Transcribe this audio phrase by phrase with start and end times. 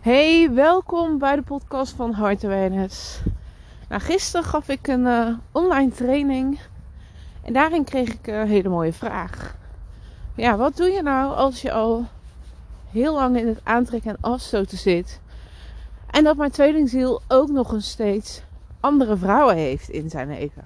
[0.00, 3.20] Hey, welkom bij de podcast van Heart Awareness.
[3.88, 6.60] Nou, gisteren gaf ik een uh, online training
[7.42, 9.56] en daarin kreeg ik een hele mooie vraag.
[10.34, 12.06] Ja, wat doe je nou als je al
[12.90, 15.20] heel lang in het aantrekken en afstoten zit
[16.10, 18.42] en dat mijn tweelingziel ook nog een steeds
[18.80, 20.64] andere vrouwen heeft in zijn leven?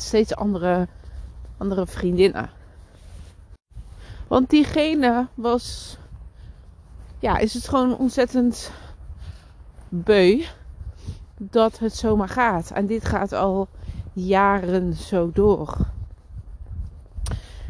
[0.00, 0.88] Steeds andere,
[1.56, 2.50] andere vriendinnen.
[4.28, 5.98] Want diegene was
[7.20, 8.70] ja, is het gewoon ontzettend
[9.88, 10.44] beu
[11.38, 12.70] dat het zomaar gaat.
[12.70, 13.68] En dit gaat al
[14.12, 15.76] jaren zo door.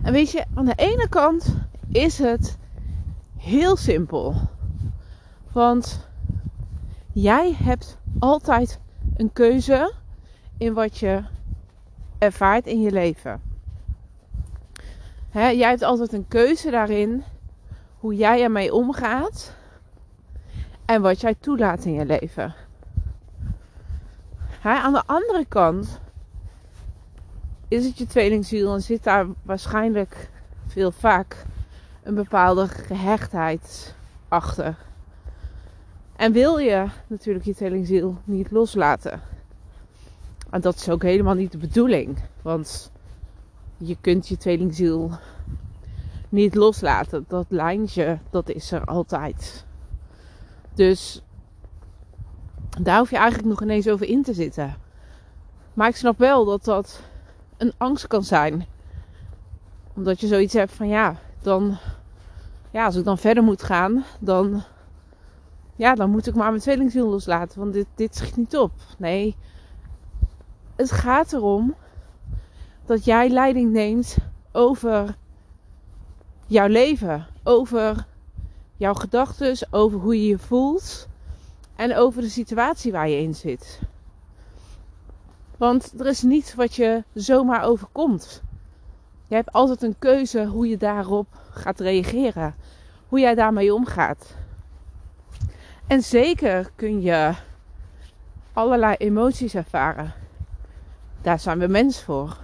[0.02, 1.57] En weet je, aan de ene kant
[1.88, 2.59] is het
[3.37, 4.34] heel simpel.
[5.52, 6.09] Want
[7.12, 8.80] jij hebt altijd
[9.16, 9.93] een keuze
[10.59, 11.23] in wat je
[12.19, 13.41] ervaart in je leven.
[15.32, 17.24] jij hebt altijd een keuze daarin
[18.00, 19.54] hoe jij ermee omgaat
[20.84, 22.54] en wat jij toelaat in je leven.
[24.62, 26.01] aan de andere kant
[27.68, 30.30] is het je tweelingziel en zit daar waarschijnlijk
[30.66, 31.45] veel vaak
[32.02, 33.95] een bepaalde gehechtheid
[34.29, 34.76] achter.
[36.16, 39.20] En wil je natuurlijk je tweelingziel niet loslaten.
[40.51, 42.18] En dat is ook helemaal niet de bedoeling.
[42.42, 42.90] Want
[43.76, 45.10] je kunt je tweelingziel
[46.30, 47.24] niet loslaten.
[47.28, 49.64] Dat lijntje, dat is er altijd.
[50.74, 51.23] Dus
[52.80, 54.76] daar hoef je eigenlijk nog ineens over in te zitten.
[55.74, 57.02] Maar ik snap wel dat dat
[57.56, 58.66] een angst kan zijn.
[59.95, 61.76] Omdat je zoiets hebt van ja, dan.
[62.70, 64.62] Ja, als ik dan verder moet gaan, dan.
[65.76, 67.60] Ja, dan moet ik maar mijn tweelingziel loslaten.
[67.60, 68.72] Want dit, dit niet op.
[68.98, 69.36] Nee.
[70.76, 71.75] Het gaat erom
[72.84, 74.16] dat jij leiding neemt
[74.53, 75.16] over
[76.50, 78.06] jouw leven, over
[78.76, 81.09] jouw gedachten, over hoe je je voelt
[81.76, 83.81] en over de situatie waar je in zit.
[85.56, 88.42] Want er is niets wat je zomaar overkomt.
[89.26, 92.54] Je hebt altijd een keuze hoe je daarop gaat reageren,
[93.08, 94.34] hoe jij daarmee omgaat.
[95.86, 97.34] En zeker kun je
[98.52, 100.12] allerlei emoties ervaren.
[101.22, 102.36] Daar zijn we mens voor.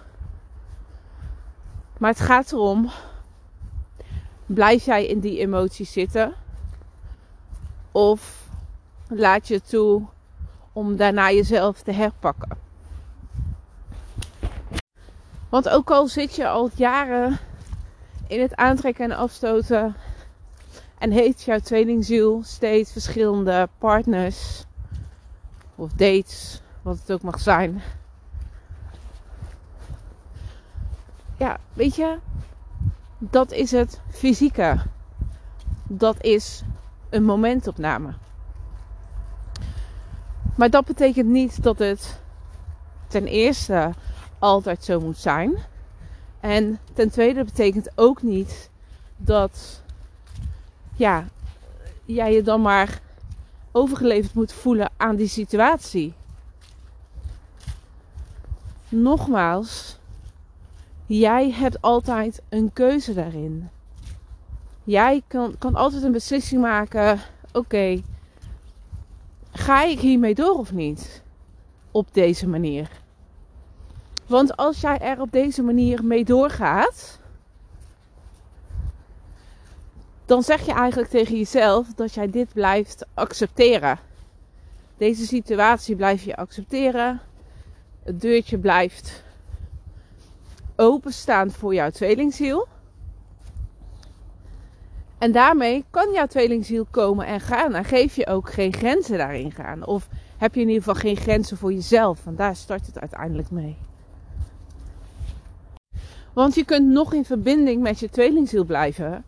[1.98, 2.90] Maar het gaat erom
[4.46, 6.34] Blijf jij in die emoties zitten?
[7.92, 8.48] Of
[9.08, 10.06] laat je toe
[10.72, 12.58] om daarna jezelf te herpakken?
[15.48, 17.38] Want ook al zit je al jaren
[18.26, 19.94] in het aantrekken en afstoten
[20.98, 24.64] en heeft jouw tweelingziel steeds verschillende partners
[25.74, 27.82] of dates, wat het ook mag zijn.
[31.38, 32.18] Ja, weet je,
[33.18, 34.78] dat is het fysieke.
[35.88, 36.62] Dat is
[37.10, 38.14] een momentopname.
[40.56, 42.20] Maar dat betekent niet dat het
[43.08, 43.92] ten eerste
[44.38, 45.56] altijd zo moet zijn.
[46.40, 48.70] En ten tweede betekent ook niet
[49.16, 49.82] dat
[50.94, 51.24] ja,
[52.04, 53.00] jij je dan maar
[53.72, 56.14] overgeleverd moet voelen aan die situatie.
[58.88, 59.98] Nogmaals,
[61.06, 63.70] Jij hebt altijd een keuze daarin.
[64.84, 67.20] Jij kan, kan altijd een beslissing maken.
[67.52, 68.02] Oké,
[69.52, 71.22] ga ik hiermee door of niet?
[71.90, 72.90] Op deze manier.
[74.26, 77.20] Want als jij er op deze manier mee doorgaat,
[80.24, 83.98] dan zeg je eigenlijk tegen jezelf dat jij dit blijft accepteren.
[84.96, 87.20] Deze situatie blijf je accepteren.
[88.02, 89.24] Het deurtje blijft
[90.76, 92.66] openstaan voor jouw tweelingziel.
[95.18, 97.74] En daarmee kan jouw tweelingziel komen en gaan.
[97.74, 99.86] En geef je ook geen grenzen daarin gaan.
[99.86, 102.24] Of heb je in ieder geval geen grenzen voor jezelf.
[102.24, 103.76] Want daar start het uiteindelijk mee.
[106.32, 109.24] Want je kunt nog in verbinding met je tweelingziel blijven.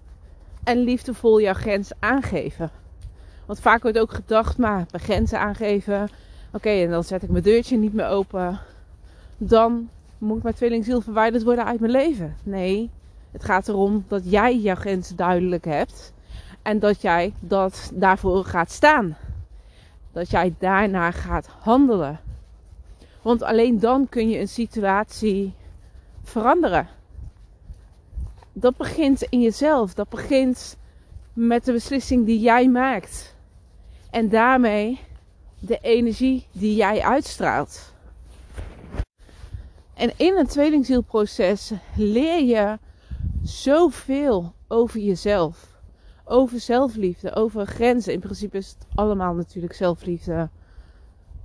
[0.65, 2.71] En liefdevol jouw grens aangeven.
[3.47, 6.09] Want vaak wordt ook gedacht, maar mijn grenzen aangeven.
[6.53, 8.61] Oké, en dan zet ik mijn deurtje niet meer open.
[9.39, 12.37] Dan moet mijn tweelingziel verwijderd worden uit mijn leven.
[12.43, 12.91] Nee,
[13.31, 16.13] het gaat erom dat jij jouw grenzen duidelijk hebt.
[16.63, 19.17] En dat jij dat daarvoor gaat staan.
[20.13, 22.21] Dat jij daarna gaat handelen.
[23.23, 25.55] Want alleen dan kun je een situatie
[26.23, 26.89] veranderen.
[28.53, 29.95] Dat begint in jezelf.
[29.95, 30.77] Dat begint
[31.33, 33.37] met de beslissing die jij maakt.
[34.11, 35.01] En daarmee
[35.59, 37.93] de energie die jij uitstraalt.
[39.99, 42.79] En in het tweelingzielproces leer je
[43.43, 45.77] zoveel over jezelf.
[46.25, 48.13] over zelfliefde, over grenzen.
[48.13, 50.49] In principe is het allemaal natuurlijk zelfliefde.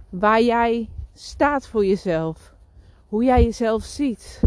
[0.10, 2.54] Waar jij staat voor jezelf.
[3.08, 4.42] Hoe jij jezelf ziet.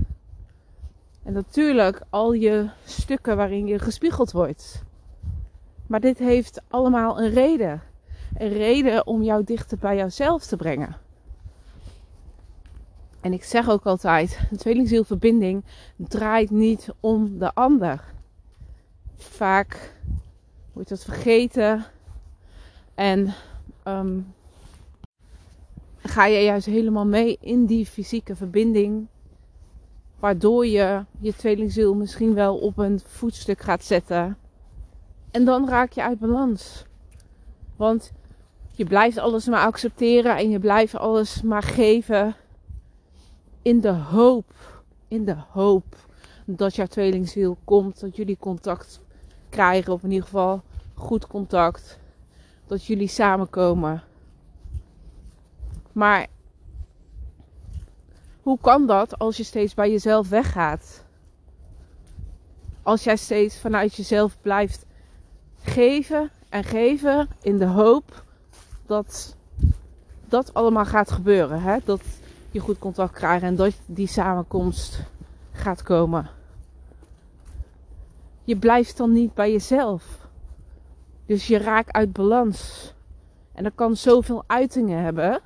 [1.23, 4.83] En natuurlijk al je stukken waarin je gespiegeld wordt.
[5.87, 7.83] Maar dit heeft allemaal een reden.
[8.35, 11.06] Een reden om jou dichter bij jouzelf te brengen.
[13.27, 15.65] En ik zeg ook altijd: een tweelingzielverbinding
[15.97, 18.05] draait niet om de ander.
[19.17, 19.95] Vaak
[20.73, 21.85] wordt dat vergeten
[22.95, 23.35] en
[23.85, 24.35] um,
[25.97, 29.07] ga je juist helemaal mee in die fysieke verbinding,
[30.19, 34.39] waardoor je je tweelingziel misschien wel op een voetstuk gaat zetten.
[35.31, 36.85] En dan raak je uit balans.
[37.77, 38.13] Want
[38.73, 42.37] je blijft alles maar accepteren en je blijft alles maar geven
[43.67, 44.53] in de hoop,
[45.09, 45.97] in de hoop
[46.45, 49.01] dat jouw tweelingziel komt, dat jullie contact
[49.49, 50.63] krijgen, of in ieder geval
[50.95, 51.99] goed contact,
[52.67, 54.03] dat jullie samenkomen.
[55.93, 56.27] Maar
[58.43, 61.05] hoe kan dat als je steeds bij jezelf weggaat?
[62.83, 64.87] Als jij steeds vanuit jezelf blijft
[65.63, 68.25] geven en geven in de hoop
[68.87, 69.37] dat
[70.29, 71.63] dat allemaal gaat gebeuren.
[71.63, 71.77] Hè?
[71.85, 72.01] Dat
[72.57, 75.03] je goed contact krijgt en dat die samenkomst
[75.53, 76.31] gaat komen.
[78.45, 80.29] Je blijft dan niet bij jezelf.
[81.27, 82.93] Dus je raakt uit balans.
[83.53, 85.41] En dat kan zoveel uitingen hebben.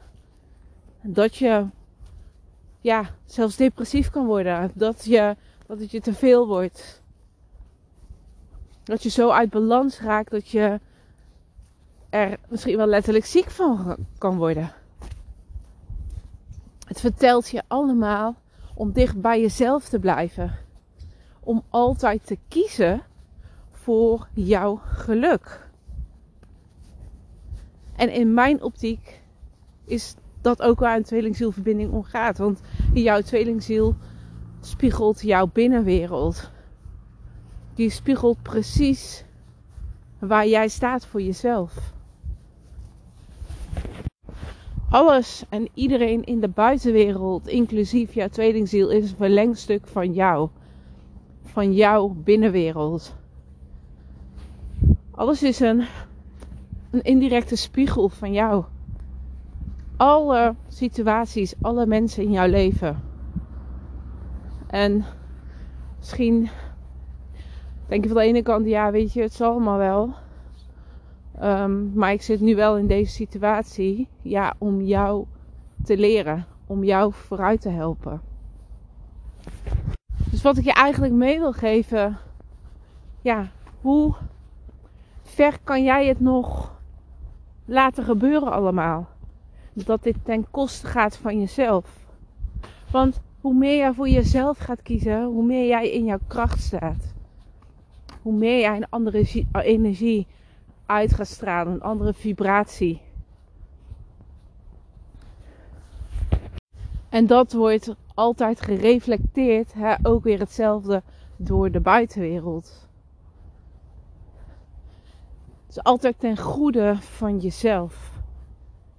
[1.02, 1.66] Dat je
[2.80, 4.70] ja, zelfs depressief kan worden.
[4.74, 5.36] Dat, je,
[5.66, 7.02] dat het je te veel wordt.
[8.82, 10.80] Dat je zo uit balans raakt dat je
[12.10, 14.72] er misschien wel letterlijk ziek van kan worden.
[16.90, 18.36] Het vertelt je allemaal
[18.74, 20.58] om dicht bij jezelf te blijven.
[21.40, 23.02] Om altijd te kiezen
[23.70, 25.70] voor jouw geluk.
[27.96, 29.22] En in mijn optiek
[29.84, 32.38] is dat ook waar een tweelingzielverbinding om gaat.
[32.38, 32.60] Want
[32.92, 33.96] jouw tweelingziel
[34.60, 36.50] spiegelt jouw binnenwereld.
[37.74, 39.24] Die spiegelt precies
[40.18, 41.92] waar jij staat voor jezelf.
[44.90, 50.48] Alles en iedereen in de buitenwereld, inclusief jouw tweelingziel, is een verlengstuk van jou.
[51.42, 53.14] Van jouw binnenwereld.
[55.10, 55.84] Alles is een,
[56.90, 58.64] een indirecte spiegel van jou.
[59.96, 63.02] Alle situaties, alle mensen in jouw leven.
[64.66, 65.04] En
[65.98, 66.48] misschien
[67.88, 70.14] denk je van de ene kant, ja, weet je, het zal allemaal wel.
[71.42, 75.24] Um, maar ik zit nu wel in deze situatie, ja, om jou
[75.84, 78.20] te leren, om jou vooruit te helpen.
[80.30, 82.18] Dus wat ik je eigenlijk mee wil geven,
[83.20, 83.50] ja,
[83.80, 84.14] hoe
[85.22, 86.78] ver kan jij het nog
[87.64, 89.08] laten gebeuren allemaal?
[89.72, 92.06] Dat dit ten koste gaat van jezelf.
[92.90, 97.14] Want hoe meer jij voor jezelf gaat kiezen, hoe meer jij in jouw kracht staat.
[98.22, 100.26] Hoe meer jij een andere energie
[100.90, 103.00] uit stralen, een andere vibratie.
[107.08, 111.02] En dat wordt altijd gereflecteerd, hè, ook weer hetzelfde
[111.36, 112.88] door de buitenwereld.
[115.66, 118.12] Het is altijd ten goede van jezelf.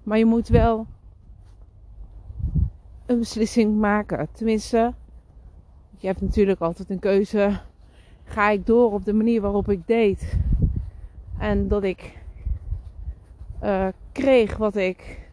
[0.04, 0.88] Maar je moet wel
[3.06, 4.28] een beslissing maken.
[4.32, 4.94] Tenminste,
[5.98, 7.60] je hebt natuurlijk altijd een keuze.
[8.24, 10.38] Ga ik door op de manier waarop ik deed?
[11.42, 12.18] En dat ik
[13.64, 15.30] uh, kreeg wat ik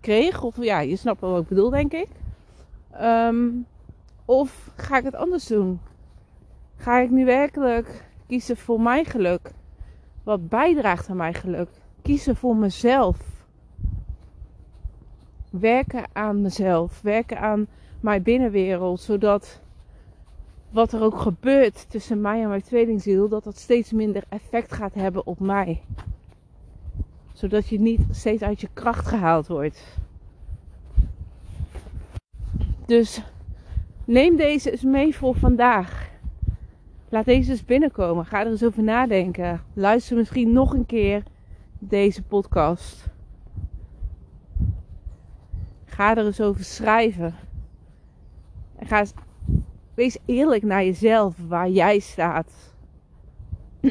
[0.00, 0.42] kreeg.
[0.42, 2.08] Of ja, je snapt wel wat ik bedoel, denk ik.
[3.02, 3.66] Um,
[4.24, 5.80] of ga ik het anders doen?
[6.76, 9.50] Ga ik nu werkelijk kiezen voor mijn geluk?
[10.22, 11.68] Wat bijdraagt aan mijn geluk?
[12.02, 13.18] Kiezen voor mezelf.
[15.50, 17.00] Werken aan mezelf.
[17.02, 17.66] Werken aan
[18.00, 19.00] mijn binnenwereld.
[19.00, 19.60] Zodat
[20.70, 24.94] wat er ook gebeurt tussen mij en mijn tweelingziel, dat dat steeds minder effect gaat
[24.94, 25.82] hebben op mij.
[27.32, 29.98] Zodat je niet steeds uit je kracht gehaald wordt.
[32.86, 33.22] Dus
[34.04, 36.10] neem deze eens mee voor vandaag.
[37.08, 38.26] Laat deze eens binnenkomen.
[38.26, 39.62] Ga er eens over nadenken.
[39.72, 41.22] Luister misschien nog een keer
[41.78, 43.08] deze podcast.
[45.84, 47.34] Ga er eens over schrijven.
[48.76, 49.12] En ga eens
[49.94, 52.74] Wees eerlijk naar jezelf, waar jij staat.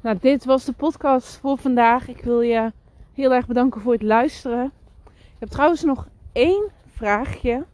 [0.00, 2.08] nou, dit was de podcast voor vandaag.
[2.08, 2.72] Ik wil je
[3.12, 4.72] heel erg bedanken voor het luisteren.
[5.06, 7.64] Ik heb trouwens nog één vraagje.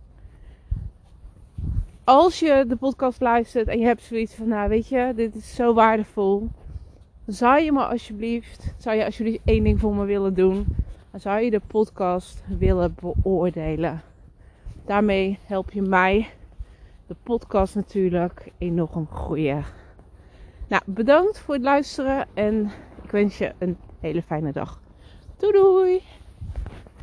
[2.05, 5.55] als je de podcast luistert en je hebt zoiets van, nou weet je, dit is
[5.55, 6.49] zo waardevol.
[7.26, 10.67] Zou je me alsjeblieft, zou je alsjeblieft één ding voor me willen doen?
[11.11, 14.02] Dan zou je de podcast willen beoordelen.
[14.85, 16.31] Daarmee help je mij,
[17.07, 19.65] de podcast natuurlijk, enorm groeien.
[20.69, 22.71] Nou, bedankt voor het luisteren en
[23.03, 24.81] ik wens je een hele fijne dag.
[25.37, 26.03] Doei doei!